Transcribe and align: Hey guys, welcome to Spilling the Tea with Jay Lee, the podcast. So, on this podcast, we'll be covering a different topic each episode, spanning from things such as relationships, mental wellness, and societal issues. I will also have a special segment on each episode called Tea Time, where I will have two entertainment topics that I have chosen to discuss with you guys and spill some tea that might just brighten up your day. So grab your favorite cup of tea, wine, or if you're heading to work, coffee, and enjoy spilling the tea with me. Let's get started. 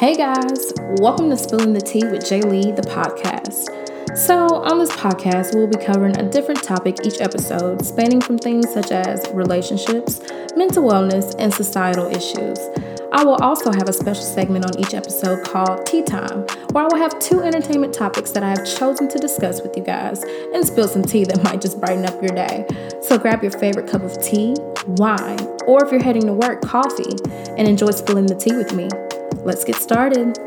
Hey 0.00 0.16
guys, 0.16 0.72
welcome 0.98 1.30
to 1.30 1.36
Spilling 1.36 1.72
the 1.72 1.80
Tea 1.80 2.04
with 2.04 2.28
Jay 2.28 2.42
Lee, 2.42 2.72
the 2.72 2.82
podcast. 2.82 4.16
So, 4.16 4.56
on 4.56 4.80
this 4.80 4.90
podcast, 4.90 5.54
we'll 5.54 5.68
be 5.68 5.78
covering 5.78 6.16
a 6.18 6.28
different 6.28 6.64
topic 6.64 7.06
each 7.06 7.20
episode, 7.20 7.86
spanning 7.86 8.20
from 8.20 8.36
things 8.36 8.70
such 8.74 8.90
as 8.90 9.24
relationships, 9.32 10.20
mental 10.56 10.82
wellness, 10.82 11.36
and 11.38 11.54
societal 11.54 12.06
issues. 12.06 12.58
I 13.12 13.22
will 13.22 13.36
also 13.36 13.70
have 13.70 13.88
a 13.88 13.92
special 13.92 14.24
segment 14.24 14.64
on 14.64 14.80
each 14.80 14.94
episode 14.94 15.44
called 15.44 15.86
Tea 15.86 16.02
Time, 16.02 16.40
where 16.72 16.84
I 16.84 16.88
will 16.90 16.98
have 16.98 17.16
two 17.20 17.40
entertainment 17.42 17.94
topics 17.94 18.32
that 18.32 18.42
I 18.42 18.48
have 18.48 18.66
chosen 18.66 19.08
to 19.08 19.18
discuss 19.20 19.62
with 19.62 19.76
you 19.76 19.84
guys 19.84 20.24
and 20.24 20.66
spill 20.66 20.88
some 20.88 21.02
tea 21.02 21.24
that 21.26 21.44
might 21.44 21.60
just 21.60 21.78
brighten 21.78 22.04
up 22.04 22.20
your 22.20 22.34
day. 22.34 22.66
So 23.00 23.16
grab 23.16 23.42
your 23.42 23.52
favorite 23.52 23.88
cup 23.88 24.02
of 24.02 24.20
tea, 24.20 24.56
wine, 24.86 25.38
or 25.68 25.84
if 25.84 25.92
you're 25.92 26.02
heading 26.02 26.26
to 26.26 26.32
work, 26.32 26.62
coffee, 26.62 27.14
and 27.56 27.68
enjoy 27.68 27.92
spilling 27.92 28.26
the 28.26 28.34
tea 28.34 28.56
with 28.56 28.74
me. 28.74 28.88
Let's 29.44 29.62
get 29.62 29.76
started. 29.76 30.38